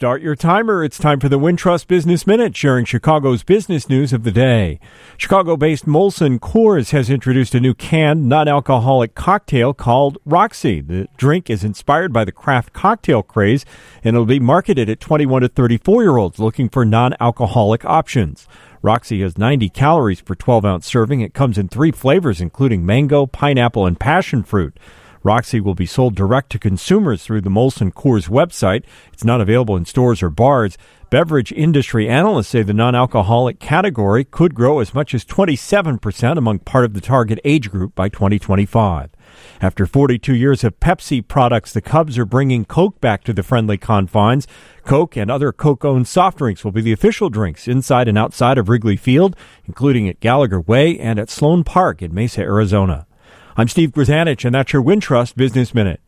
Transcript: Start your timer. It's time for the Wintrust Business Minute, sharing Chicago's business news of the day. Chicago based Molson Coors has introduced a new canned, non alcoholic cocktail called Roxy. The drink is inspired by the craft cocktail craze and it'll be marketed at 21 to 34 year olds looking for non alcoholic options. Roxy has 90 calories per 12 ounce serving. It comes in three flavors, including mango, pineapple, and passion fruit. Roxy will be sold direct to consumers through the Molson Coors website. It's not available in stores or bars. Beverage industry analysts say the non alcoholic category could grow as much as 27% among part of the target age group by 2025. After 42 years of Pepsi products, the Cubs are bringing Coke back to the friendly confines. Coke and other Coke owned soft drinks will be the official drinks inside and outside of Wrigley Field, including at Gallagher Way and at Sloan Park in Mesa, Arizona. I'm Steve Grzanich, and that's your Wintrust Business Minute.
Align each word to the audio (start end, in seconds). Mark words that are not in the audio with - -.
Start 0.00 0.22
your 0.22 0.34
timer. 0.34 0.82
It's 0.82 0.96
time 0.96 1.20
for 1.20 1.28
the 1.28 1.38
Wintrust 1.38 1.86
Business 1.86 2.26
Minute, 2.26 2.56
sharing 2.56 2.86
Chicago's 2.86 3.42
business 3.42 3.86
news 3.86 4.14
of 4.14 4.22
the 4.22 4.30
day. 4.30 4.80
Chicago 5.18 5.58
based 5.58 5.84
Molson 5.84 6.38
Coors 6.38 6.92
has 6.92 7.10
introduced 7.10 7.54
a 7.54 7.60
new 7.60 7.74
canned, 7.74 8.26
non 8.26 8.48
alcoholic 8.48 9.14
cocktail 9.14 9.74
called 9.74 10.16
Roxy. 10.24 10.80
The 10.80 11.06
drink 11.18 11.50
is 11.50 11.64
inspired 11.64 12.14
by 12.14 12.24
the 12.24 12.32
craft 12.32 12.72
cocktail 12.72 13.22
craze 13.22 13.66
and 14.02 14.16
it'll 14.16 14.24
be 14.24 14.40
marketed 14.40 14.88
at 14.88 15.00
21 15.00 15.42
to 15.42 15.48
34 15.50 16.02
year 16.02 16.16
olds 16.16 16.38
looking 16.38 16.70
for 16.70 16.86
non 16.86 17.14
alcoholic 17.20 17.84
options. 17.84 18.48
Roxy 18.80 19.20
has 19.20 19.36
90 19.36 19.68
calories 19.68 20.22
per 20.22 20.34
12 20.34 20.64
ounce 20.64 20.86
serving. 20.86 21.20
It 21.20 21.34
comes 21.34 21.58
in 21.58 21.68
three 21.68 21.92
flavors, 21.92 22.40
including 22.40 22.86
mango, 22.86 23.26
pineapple, 23.26 23.84
and 23.84 24.00
passion 24.00 24.44
fruit. 24.44 24.78
Roxy 25.22 25.60
will 25.60 25.74
be 25.74 25.86
sold 25.86 26.14
direct 26.14 26.50
to 26.52 26.58
consumers 26.58 27.22
through 27.22 27.42
the 27.42 27.50
Molson 27.50 27.92
Coors 27.92 28.28
website. 28.28 28.84
It's 29.12 29.24
not 29.24 29.40
available 29.40 29.76
in 29.76 29.84
stores 29.84 30.22
or 30.22 30.30
bars. 30.30 30.78
Beverage 31.10 31.50
industry 31.52 32.08
analysts 32.08 32.48
say 32.48 32.62
the 32.62 32.72
non 32.72 32.94
alcoholic 32.94 33.58
category 33.58 34.24
could 34.24 34.54
grow 34.54 34.78
as 34.78 34.94
much 34.94 35.12
as 35.12 35.24
27% 35.24 36.38
among 36.38 36.60
part 36.60 36.84
of 36.84 36.94
the 36.94 37.00
target 37.00 37.40
age 37.44 37.70
group 37.70 37.96
by 37.96 38.08
2025. 38.08 39.10
After 39.60 39.86
42 39.86 40.34
years 40.34 40.62
of 40.62 40.78
Pepsi 40.78 41.26
products, 41.26 41.72
the 41.72 41.80
Cubs 41.80 42.16
are 42.16 42.24
bringing 42.24 42.64
Coke 42.64 43.00
back 43.00 43.24
to 43.24 43.32
the 43.32 43.42
friendly 43.42 43.76
confines. 43.76 44.46
Coke 44.84 45.16
and 45.16 45.30
other 45.30 45.52
Coke 45.52 45.84
owned 45.84 46.06
soft 46.06 46.38
drinks 46.38 46.64
will 46.64 46.72
be 46.72 46.80
the 46.80 46.92
official 46.92 47.28
drinks 47.28 47.66
inside 47.68 48.08
and 48.08 48.16
outside 48.16 48.56
of 48.56 48.68
Wrigley 48.68 48.96
Field, 48.96 49.34
including 49.66 50.08
at 50.08 50.20
Gallagher 50.20 50.60
Way 50.60 50.98
and 50.98 51.18
at 51.18 51.28
Sloan 51.28 51.64
Park 51.64 52.02
in 52.02 52.14
Mesa, 52.14 52.40
Arizona. 52.40 53.06
I'm 53.60 53.68
Steve 53.68 53.90
Grzanich, 53.90 54.46
and 54.46 54.54
that's 54.54 54.72
your 54.72 54.82
Wintrust 54.82 55.36
Business 55.36 55.74
Minute. 55.74 56.00